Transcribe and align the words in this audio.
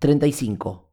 35. 0.00 0.92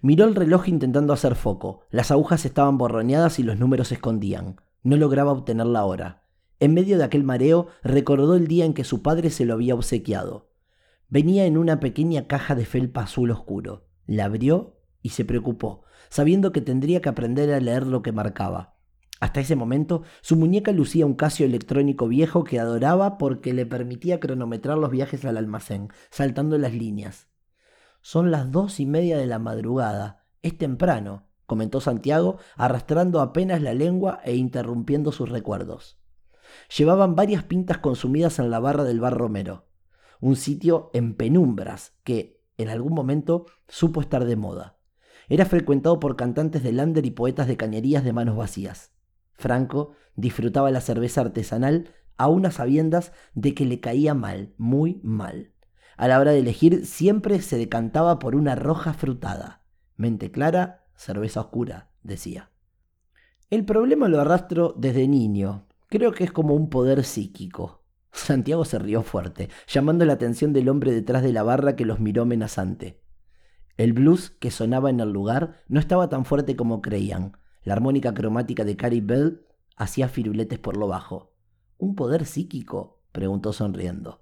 Miró 0.00 0.24
el 0.24 0.34
reloj 0.34 0.66
intentando 0.66 1.12
hacer 1.12 1.36
foco. 1.36 1.86
Las 1.90 2.10
agujas 2.10 2.44
estaban 2.44 2.76
borroneadas 2.76 3.38
y 3.38 3.44
los 3.44 3.56
números 3.56 3.88
se 3.88 3.94
escondían. 3.94 4.60
No 4.82 4.96
lograba 4.96 5.30
obtener 5.30 5.66
la 5.66 5.84
hora. 5.84 6.24
En 6.58 6.74
medio 6.74 6.98
de 6.98 7.04
aquel 7.04 7.22
mareo 7.22 7.68
recordó 7.84 8.34
el 8.34 8.48
día 8.48 8.64
en 8.64 8.74
que 8.74 8.82
su 8.82 9.00
padre 9.00 9.30
se 9.30 9.44
lo 9.44 9.54
había 9.54 9.76
obsequiado. 9.76 10.50
Venía 11.08 11.46
en 11.46 11.56
una 11.56 11.78
pequeña 11.78 12.26
caja 12.26 12.56
de 12.56 12.64
felpa 12.64 13.02
azul 13.02 13.30
oscuro. 13.30 13.86
La 14.06 14.24
abrió 14.24 14.80
y 15.02 15.10
se 15.10 15.24
preocupó, 15.24 15.84
sabiendo 16.08 16.50
que 16.50 16.60
tendría 16.60 17.00
que 17.00 17.10
aprender 17.10 17.52
a 17.52 17.60
leer 17.60 17.86
lo 17.86 18.02
que 18.02 18.10
marcaba. 18.10 18.74
Hasta 19.20 19.38
ese 19.38 19.54
momento, 19.54 20.02
su 20.20 20.34
muñeca 20.34 20.72
lucía 20.72 21.06
un 21.06 21.14
casio 21.14 21.46
electrónico 21.46 22.08
viejo 22.08 22.42
que 22.42 22.58
adoraba 22.58 23.18
porque 23.18 23.52
le 23.52 23.66
permitía 23.66 24.18
cronometrar 24.18 24.78
los 24.78 24.90
viajes 24.90 25.24
al 25.24 25.36
almacén, 25.36 25.90
saltando 26.10 26.58
las 26.58 26.74
líneas. 26.74 27.28
Son 28.02 28.32
las 28.32 28.50
dos 28.50 28.80
y 28.80 28.86
media 28.86 29.16
de 29.16 29.26
la 29.26 29.38
madrugada. 29.38 30.24
Es 30.42 30.58
temprano, 30.58 31.28
comentó 31.46 31.80
Santiago, 31.80 32.38
arrastrando 32.56 33.20
apenas 33.20 33.62
la 33.62 33.74
lengua 33.74 34.20
e 34.24 34.34
interrumpiendo 34.34 35.12
sus 35.12 35.28
recuerdos. 35.30 36.00
Llevaban 36.76 37.14
varias 37.14 37.44
pintas 37.44 37.78
consumidas 37.78 38.40
en 38.40 38.50
la 38.50 38.58
barra 38.58 38.82
del 38.82 38.98
bar 39.00 39.14
Romero, 39.14 39.68
un 40.20 40.34
sitio 40.34 40.90
en 40.94 41.14
penumbras 41.14 41.94
que, 42.02 42.42
en 42.58 42.68
algún 42.68 42.92
momento, 42.92 43.46
supo 43.68 44.00
estar 44.00 44.24
de 44.24 44.36
moda. 44.36 44.78
Era 45.28 45.46
frecuentado 45.46 46.00
por 46.00 46.16
cantantes 46.16 46.64
de 46.64 46.72
lander 46.72 47.06
y 47.06 47.12
poetas 47.12 47.46
de 47.46 47.56
cañerías 47.56 48.02
de 48.02 48.12
manos 48.12 48.36
vacías. 48.36 48.92
Franco 49.32 49.92
disfrutaba 50.16 50.72
la 50.72 50.80
cerveza 50.80 51.20
artesanal 51.20 51.94
a 52.16 52.28
unas 52.28 52.54
sabiendas 52.54 53.12
de 53.34 53.54
que 53.54 53.64
le 53.64 53.80
caía 53.80 54.14
mal, 54.14 54.54
muy 54.58 55.00
mal. 55.04 55.52
A 55.96 56.08
la 56.08 56.18
hora 56.18 56.32
de 56.32 56.38
elegir 56.38 56.86
siempre 56.86 57.40
se 57.40 57.58
decantaba 57.58 58.18
por 58.18 58.34
una 58.34 58.54
roja 58.54 58.92
frutada. 58.94 59.62
Mente 59.96 60.30
clara, 60.30 60.84
cerveza 60.96 61.40
oscura, 61.40 61.90
decía. 62.02 62.50
El 63.50 63.64
problema 63.64 64.08
lo 64.08 64.20
arrastro 64.20 64.74
desde 64.78 65.06
niño. 65.06 65.66
Creo 65.88 66.12
que 66.12 66.24
es 66.24 66.32
como 66.32 66.54
un 66.54 66.70
poder 66.70 67.04
psíquico. 67.04 67.82
Santiago 68.12 68.64
se 68.64 68.78
rió 68.78 69.02
fuerte, 69.02 69.48
llamando 69.66 70.04
la 70.04 70.14
atención 70.14 70.52
del 70.52 70.68
hombre 70.68 70.92
detrás 70.92 71.22
de 71.22 71.32
la 71.32 71.42
barra 71.42 71.76
que 71.76 71.84
los 71.84 72.00
miró 72.00 72.22
amenazante. 72.22 73.02
El 73.76 73.92
blues 73.92 74.30
que 74.30 74.50
sonaba 74.50 74.90
en 74.90 75.00
el 75.00 75.10
lugar 75.10 75.62
no 75.68 75.80
estaba 75.80 76.08
tan 76.08 76.24
fuerte 76.24 76.56
como 76.56 76.82
creían. 76.82 77.36
La 77.62 77.74
armónica 77.74 78.12
cromática 78.14 78.64
de 78.64 78.76
Carrie 78.76 79.00
Bell 79.00 79.46
hacía 79.76 80.08
firuletes 80.08 80.58
por 80.58 80.76
lo 80.76 80.88
bajo. 80.88 81.34
¿Un 81.78 81.94
poder 81.94 82.26
psíquico? 82.26 83.02
preguntó 83.12 83.52
sonriendo. 83.52 84.21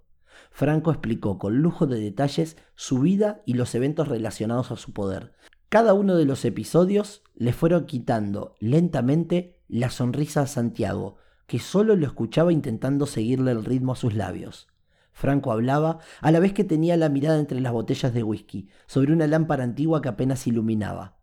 Franco 0.51 0.91
explicó 0.91 1.39
con 1.39 1.59
lujo 1.59 1.87
de 1.87 2.01
detalles 2.01 2.57
su 2.75 3.01
vida 3.01 3.43
y 3.47 3.55
los 3.55 3.75
eventos 3.75 4.09
relacionados 4.09 4.71
a 4.71 4.77
su 4.77 4.93
poder. 4.93 5.33
Cada 5.69 5.95
uno 5.95 6.17
de 6.17 6.25
los 6.25 6.45
episodios 6.45 7.23
le 7.35 7.53
fueron 7.53 7.87
quitando 7.87 8.57
lentamente 8.59 9.61
la 9.69 9.91
sonrisa 9.91 10.43
a 10.43 10.47
Santiago, 10.47 11.17
que 11.47 11.59
solo 11.59 11.97
lo 11.97 12.07
escuchaba 12.07 12.53
intentando 12.53 13.07
seguirle 13.07 13.53
el 13.53 13.65
ritmo 13.65 13.93
a 13.93 13.97
sus 13.97 14.15
labios. 14.15 14.69
Franco 15.13 15.53
hablaba 15.53 15.99
a 16.21 16.31
la 16.31 16.41
vez 16.41 16.53
que 16.53 16.65
tenía 16.65 16.97
la 16.97 17.09
mirada 17.09 17.39
entre 17.39 17.61
las 17.61 17.73
botellas 17.73 18.15
de 18.15 18.23
whisky, 18.23 18.69
sobre 18.87 19.13
una 19.13 19.27
lámpara 19.27 19.65
antigua 19.65 20.03
que 20.03 20.09
apenas 20.09 20.47
iluminaba. 20.47 21.19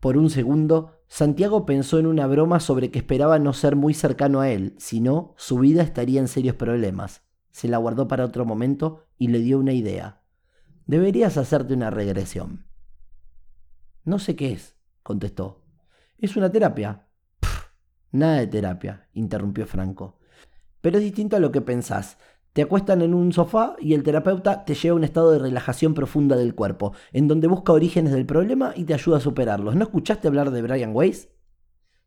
Por 0.00 0.18
un 0.18 0.30
segundo, 0.30 1.00
Santiago 1.08 1.66
pensó 1.66 1.98
en 1.98 2.06
una 2.06 2.26
broma 2.26 2.60
sobre 2.60 2.90
que 2.90 2.98
esperaba 2.98 3.38
no 3.38 3.52
ser 3.52 3.76
muy 3.76 3.94
cercano 3.94 4.40
a 4.40 4.50
él, 4.50 4.74
si 4.78 5.00
no, 5.00 5.34
su 5.36 5.58
vida 5.58 5.82
estaría 5.82 6.20
en 6.20 6.28
serios 6.28 6.56
problemas. 6.56 7.25
Se 7.56 7.68
la 7.68 7.78
guardó 7.78 8.06
para 8.06 8.26
otro 8.26 8.44
momento 8.44 9.06
y 9.16 9.28
le 9.28 9.38
dio 9.38 9.58
una 9.58 9.72
idea. 9.72 10.20
Deberías 10.84 11.38
hacerte 11.38 11.72
una 11.72 11.88
regresión. 11.88 12.66
No 14.04 14.18
sé 14.18 14.36
qué 14.36 14.52
es, 14.52 14.76
contestó. 15.02 15.64
Es 16.18 16.36
una 16.36 16.52
terapia. 16.52 17.06
nada 18.12 18.40
de 18.40 18.46
terapia, 18.46 19.08
interrumpió 19.14 19.66
Franco. 19.66 20.18
Pero 20.82 20.98
es 20.98 21.04
distinto 21.04 21.34
a 21.36 21.40
lo 21.40 21.50
que 21.50 21.62
pensás. 21.62 22.18
Te 22.52 22.60
acuestan 22.60 23.00
en 23.00 23.14
un 23.14 23.32
sofá 23.32 23.74
y 23.80 23.94
el 23.94 24.02
terapeuta 24.02 24.66
te 24.66 24.74
lleva 24.74 24.92
a 24.92 24.98
un 24.98 25.04
estado 25.04 25.30
de 25.30 25.38
relajación 25.38 25.94
profunda 25.94 26.36
del 26.36 26.54
cuerpo, 26.54 26.92
en 27.10 27.26
donde 27.26 27.48
busca 27.48 27.72
orígenes 27.72 28.12
del 28.12 28.26
problema 28.26 28.74
y 28.76 28.84
te 28.84 28.92
ayuda 28.92 29.16
a 29.16 29.20
superarlos. 29.20 29.76
¿No 29.76 29.84
escuchaste 29.84 30.28
hablar 30.28 30.50
de 30.50 30.60
Brian 30.60 30.94
Weiss? 30.94 31.30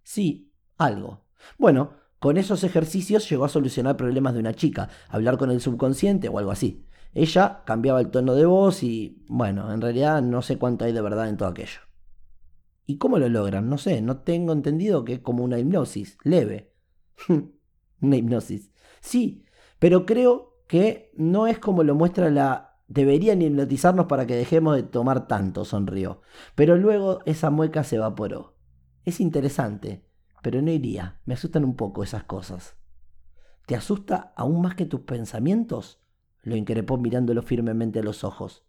Sí, 0.04 0.54
algo. 0.78 1.26
Bueno, 1.58 1.94
con 2.20 2.38
esos 2.38 2.64
ejercicios 2.64 3.30
llegó 3.30 3.46
a 3.46 3.50
solucionar 3.50 3.98
problemas 3.98 4.34
de 4.34 4.42
una 4.42 4.54
chica, 4.54 4.90
hablar 5.08 5.38
con 5.38 5.52
el 5.52 5.62
subconsciente 5.62 6.28
o 6.28 6.38
algo 6.38 6.52
así. 6.52 6.86
Ella 7.14 7.64
cambiaba 7.66 8.02
el 8.02 8.12
tono 8.12 8.36
de 8.36 8.46
voz 8.46 8.84
y, 8.84 9.24
bueno, 9.28 9.74
en 9.74 9.82
realidad 9.82 10.22
no 10.22 10.42
sé 10.42 10.58
cuánto 10.58 10.86
hay 10.86 10.92
de 10.92 11.02
verdad 11.02 11.30
en 11.30 11.38
todo 11.38 11.50
aquello. 11.50 11.80
¿Y 12.86 12.98
cómo 12.98 13.20
lo 13.20 13.30
logran? 13.30 13.70
No 13.70 13.78
sé, 13.78 14.02
no 14.02 14.18
tengo 14.18 14.52
entendido 14.52 15.06
que 15.06 15.14
es 15.14 15.20
como 15.20 15.44
una 15.44 15.60
hipnosis, 15.60 16.18
leve. 16.24 16.74
una 18.02 18.16
hipnosis. 18.16 18.72
Sí, 19.00 19.46
pero 19.80 20.06
creo 20.06 20.64
que 20.68 21.12
no 21.16 21.48
es 21.48 21.60
como 21.60 21.84
lo 21.84 21.96
muestra 21.96 22.30
la... 22.30 22.66
Deberían 22.88 23.44
hipnotizarnos 23.44 24.08
para 24.08 24.26
que 24.26 24.36
dejemos 24.36 24.76
de 24.76 24.84
tomar 24.84 25.28
tanto, 25.28 25.64
sonrió. 25.64 26.22
Pero 26.56 26.76
luego 26.76 27.20
esa 27.26 27.52
mueca 27.52 27.84
se 27.84 27.98
evaporó. 27.98 28.58
Es 29.06 29.20
interesante, 29.20 30.09
pero 30.42 30.62
no 30.62 30.72
iría. 30.72 31.20
Me 31.26 31.34
asustan 31.34 31.64
un 31.64 31.76
poco 31.76 32.04
esas 32.04 32.24
cosas. 32.24 32.76
¿Te 33.66 33.76
asusta 33.76 34.34
aún 34.36 34.62
más 34.62 34.76
que 34.76 34.86
tus 34.86 35.02
pensamientos? 35.02 36.02
lo 36.42 36.56
increpó 36.56 36.98
mirándolo 36.98 37.42
firmemente 37.42 38.00
a 38.00 38.04
los 38.04 38.24
ojos. 38.24 38.66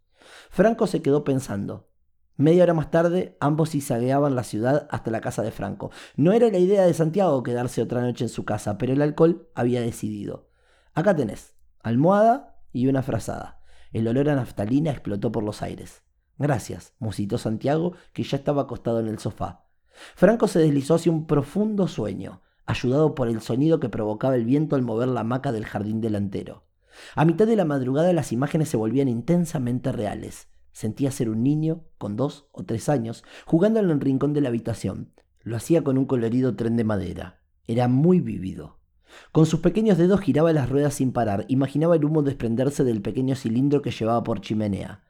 Franco 0.51 0.87
se 0.87 1.03
quedó 1.03 1.25
pensando. 1.25 1.89
Media 2.37 2.63
hora 2.63 2.75
más 2.75 2.91
tarde, 2.91 3.37
ambos 3.41 3.75
izagueaban 3.75 4.35
la 4.35 4.45
ciudad 4.45 4.89
hasta 4.91 5.11
la 5.11 5.21
casa 5.21 5.43
de 5.43 5.53
Franco. 5.53 5.91
No 6.17 6.33
era 6.33 6.49
la 6.49 6.59
idea 6.59 6.87
de 6.87 6.95
Santiago 6.95 7.43
quedarse 7.43 7.83
otra 7.83 8.01
noche 8.01 8.25
en 8.25 8.31
su 8.31 8.45
casa, 8.45 8.79
pero 8.79 8.93
el 8.93 9.03
alcohol 9.03 9.51
había 9.55 9.81
decidido. 9.81 10.51
Acá 10.95 11.15
tenés, 11.15 11.55
almohada 11.83 12.63
y 12.73 12.87
una 12.87 13.03
frazada. 13.03 13.61
El 13.93 14.09
olor 14.09 14.29
a 14.31 14.37
naftalina 14.37 14.91
explotó 14.91 15.33
por 15.33 15.45
los 15.45 15.63
aires. 15.63 16.03
Gracias, 16.39 16.95
musitó 16.99 17.37
Santiago, 17.37 17.95
que 18.13 18.23
ya 18.23 18.39
estaba 18.39 18.63
acostado 18.63 19.01
en 19.01 19.09
el 19.09 19.19
sofá. 19.19 19.67
Franco 20.15 20.49
se 20.49 20.59
deslizó 20.59 20.95
hacia 20.95 21.13
un 21.13 21.27
profundo 21.27 21.89
sueño, 21.89 22.43
ayudado 22.67 23.15
por 23.15 23.29
el 23.29 23.41
sonido 23.41 23.81
que 23.81 23.89
provocaba 23.89 24.37
el 24.37 24.45
viento 24.45 24.77
al 24.77 24.83
mover 24.83 25.09
la 25.09 25.21
hamaca 25.21 25.53
del 25.53 25.67
jardín 25.67 26.01
delantero. 26.01 26.65
A 27.15 27.25
mitad 27.25 27.47
de 27.47 27.57
la 27.57 27.65
madrugada 27.65 28.13
las 28.13 28.33
imágenes 28.33 28.69
se 28.69 28.77
volvían 28.77 29.09
intensamente 29.09 29.93
reales. 29.93 30.49
Sentía 30.73 31.11
ser 31.11 31.29
un 31.29 31.43
niño, 31.43 31.85
con 31.99 32.17
dos 32.17 32.47
o 32.53 32.65
tres 32.65 32.89
años, 32.89 33.25
jugando 33.45 33.81
en 33.81 33.91
el 33.91 34.01
rincón 34.01 34.33
de 34.33 34.41
la 34.41 34.49
habitación. 34.49 35.13
Lo 35.43 35.57
hacía 35.57 35.83
con 35.83 35.99
un 35.99 36.07
colorido 36.07 36.55
tren 36.55 36.77
de 36.77 36.85
madera. 36.85 37.41
Era 37.67 37.89
muy 37.89 38.21
vívido. 38.21 38.79
Con 39.33 39.47
sus 39.47 39.61
pequeños 39.61 39.99
dedos 39.99 40.21
giraba 40.21 40.53
las 40.53 40.69
ruedas 40.69 40.95
sin 40.95 41.13
parar, 41.13 41.45
imaginaba 41.49 41.97
el 41.97 42.05
humo 42.05 42.23
desprenderse 42.23 42.85
del 42.85 43.03
pequeño 43.03 43.35
cilindro 43.35 43.83
que 43.83 43.91
llevaba 43.91 44.23
por 44.23 44.41
chimenea. 44.41 45.03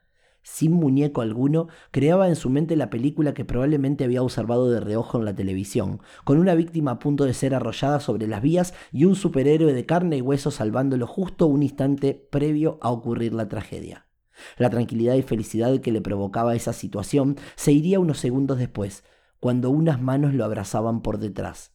Sin 0.43 0.71
muñeco 0.71 1.21
alguno, 1.21 1.67
creaba 1.91 2.27
en 2.27 2.35
su 2.35 2.49
mente 2.49 2.75
la 2.75 2.89
película 2.89 3.33
que 3.33 3.45
probablemente 3.45 4.03
había 4.03 4.23
observado 4.23 4.71
de 4.71 4.79
reojo 4.79 5.19
en 5.19 5.25
la 5.25 5.35
televisión, 5.35 6.01
con 6.23 6.39
una 6.39 6.55
víctima 6.55 6.91
a 6.91 6.99
punto 6.99 7.25
de 7.25 7.33
ser 7.33 7.53
arrollada 7.53 7.99
sobre 7.99 8.27
las 8.27 8.41
vías 8.41 8.73
y 8.91 9.05
un 9.05 9.15
superhéroe 9.15 9.73
de 9.73 9.85
carne 9.85 10.17
y 10.17 10.21
hueso 10.21 10.49
salvándolo 10.49 11.05
justo 11.05 11.45
un 11.45 11.61
instante 11.61 12.27
previo 12.31 12.79
a 12.81 12.89
ocurrir 12.89 13.33
la 13.33 13.47
tragedia. 13.47 14.07
La 14.57 14.71
tranquilidad 14.71 15.13
y 15.15 15.21
felicidad 15.21 15.79
que 15.79 15.91
le 15.91 16.01
provocaba 16.01 16.55
esa 16.55 16.73
situación 16.73 17.37
se 17.55 17.71
iría 17.71 17.99
unos 17.99 18.17
segundos 18.17 18.57
después, 18.57 19.03
cuando 19.39 19.69
unas 19.69 20.01
manos 20.01 20.33
lo 20.33 20.43
abrazaban 20.43 21.01
por 21.01 21.19
detrás. 21.19 21.73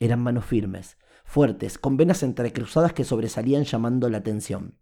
Eran 0.00 0.20
manos 0.20 0.44
firmes, 0.44 0.96
fuertes, 1.24 1.78
con 1.78 1.96
venas 1.96 2.24
entrecruzadas 2.24 2.92
que 2.92 3.04
sobresalían 3.04 3.64
llamando 3.64 4.08
la 4.08 4.18
atención. 4.18 4.78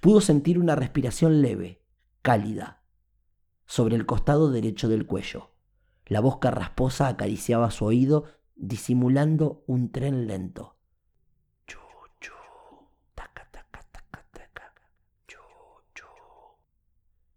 Pudo 0.00 0.20
sentir 0.20 0.58
una 0.58 0.76
respiración 0.76 1.42
leve, 1.42 1.82
cálida, 2.28 2.82
sobre 3.64 3.96
el 3.96 4.04
costado 4.04 4.50
derecho 4.50 4.90
del 4.90 5.06
cuello. 5.06 5.52
La 6.04 6.20
voz 6.20 6.36
carrasposa 6.40 7.08
acariciaba 7.08 7.70
su 7.70 7.86
oído, 7.86 8.24
disimulando 8.54 9.64
un 9.66 9.90
tren 9.90 10.26
lento. 10.26 10.76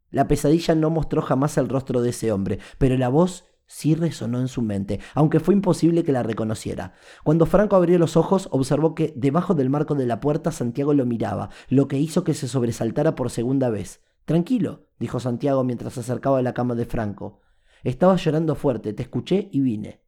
La 0.10 0.28
pesadilla 0.28 0.76
no 0.76 0.90
mostró 0.90 1.22
jamás 1.22 1.58
el 1.58 1.70
rostro 1.70 2.02
de 2.02 2.10
ese 2.10 2.34
hombre, 2.34 2.60
pero 2.78 2.98
la 2.98 3.08
voz 3.08 3.46
sí 3.68 3.96
resonó 3.96 4.42
en 4.42 4.50
su 4.50 4.62
mente, 4.62 5.00
aunque 5.14 5.40
fue 5.40 5.54
imposible 5.54 6.04
que 6.04 6.12
la 6.12 6.22
reconociera. 6.22 6.96
Cuando 7.24 7.46
Franco 7.46 7.78
abrió 7.78 7.98
los 7.98 8.18
ojos, 8.18 8.50
observó 8.52 8.94
que 8.94 9.14
debajo 9.16 9.54
del 9.54 9.70
marco 9.70 9.96
de 9.96 10.06
la 10.06 10.20
puerta 10.20 10.52
Santiago 10.52 10.94
lo 10.94 11.06
miraba, 11.06 11.50
lo 11.70 11.88
que 11.88 11.98
hizo 11.98 12.26
que 12.26 12.34
se 12.34 12.50
sobresaltara 12.50 13.16
por 13.16 13.30
segunda 13.30 13.70
vez. 13.70 14.02
Tranquilo, 14.26 14.88
dijo 15.00 15.20
Santiago 15.20 15.64
mientras 15.64 15.94
se 15.94 16.02
acercaba 16.02 16.40
a 16.40 16.42
la 16.42 16.54
cama 16.54 16.76
de 16.76 16.86
Franco. 16.86 17.42
Estaba 17.84 18.16
llorando 18.16 18.56
fuerte, 18.56 18.94
te 18.94 19.04
escuché 19.04 19.50
y 19.52 19.62
vine. 19.62 20.02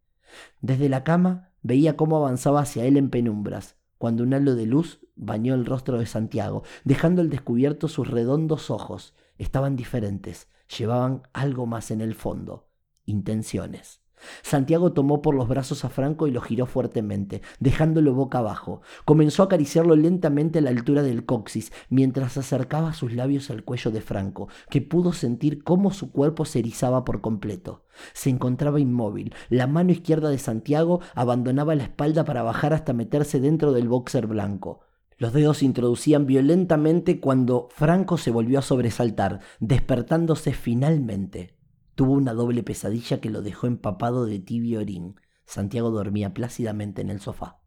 Desde 0.61 0.89
la 0.89 1.03
cama 1.03 1.51
veía 1.61 1.97
cómo 1.97 2.17
avanzaba 2.17 2.61
hacia 2.61 2.85
él 2.85 2.97
en 2.97 3.09
penumbras, 3.09 3.77
cuando 3.97 4.23
un 4.23 4.33
halo 4.33 4.55
de 4.55 4.65
luz 4.65 4.99
bañó 5.15 5.55
el 5.55 5.65
rostro 5.65 5.97
de 5.97 6.05
Santiago, 6.05 6.63
dejando 6.83 7.21
al 7.21 7.29
descubierto 7.29 7.87
sus 7.87 8.09
redondos 8.09 8.69
ojos. 8.69 9.15
Estaban 9.37 9.75
diferentes, 9.75 10.49
llevaban 10.77 11.23
algo 11.33 11.65
más 11.65 11.89
en 11.89 12.01
el 12.01 12.13
fondo, 12.13 12.69
intenciones. 13.05 14.02
Santiago 14.41 14.93
tomó 14.93 15.21
por 15.21 15.35
los 15.35 15.47
brazos 15.47 15.85
a 15.85 15.89
Franco 15.89 16.27
y 16.27 16.31
lo 16.31 16.41
giró 16.41 16.65
fuertemente, 16.65 17.41
dejándolo 17.59 18.13
boca 18.13 18.39
abajo. 18.39 18.81
Comenzó 19.05 19.43
a 19.43 19.45
acariciarlo 19.45 19.95
lentamente 19.95 20.59
a 20.59 20.61
la 20.61 20.69
altura 20.69 21.03
del 21.03 21.25
coxis, 21.25 21.71
mientras 21.89 22.37
acercaba 22.37 22.93
sus 22.93 23.13
labios 23.13 23.49
al 23.49 23.63
cuello 23.63 23.91
de 23.91 24.01
Franco, 24.01 24.49
que 24.69 24.81
pudo 24.81 25.13
sentir 25.13 25.63
cómo 25.63 25.91
su 25.91 26.11
cuerpo 26.11 26.45
se 26.45 26.59
erizaba 26.59 27.05
por 27.05 27.21
completo. 27.21 27.83
Se 28.13 28.29
encontraba 28.29 28.79
inmóvil. 28.79 29.33
La 29.49 29.67
mano 29.67 29.91
izquierda 29.91 30.29
de 30.29 30.37
Santiago 30.39 31.01
abandonaba 31.15 31.75
la 31.75 31.83
espalda 31.83 32.25
para 32.25 32.43
bajar 32.43 32.73
hasta 32.73 32.93
meterse 32.93 33.39
dentro 33.39 33.71
del 33.71 33.87
boxer 33.87 34.27
blanco. 34.27 34.81
Los 35.17 35.33
dedos 35.33 35.59
se 35.59 35.65
introducían 35.65 36.25
violentamente 36.25 37.19
cuando 37.19 37.69
Franco 37.71 38.17
se 38.17 38.31
volvió 38.31 38.59
a 38.59 38.63
sobresaltar, 38.63 39.39
despertándose 39.59 40.53
finalmente. 40.53 41.55
Tuvo 41.95 42.13
una 42.13 42.33
doble 42.33 42.63
pesadilla 42.63 43.21
que 43.21 43.29
lo 43.29 43.41
dejó 43.41 43.67
empapado 43.67 44.25
de 44.25 44.39
tibio 44.39 44.79
orín. 44.79 45.15
Santiago 45.45 45.91
dormía 45.91 46.33
plácidamente 46.33 47.01
en 47.01 47.09
el 47.09 47.19
sofá. 47.19 47.62